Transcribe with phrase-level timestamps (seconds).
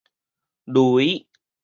[0.71, 1.07] 癗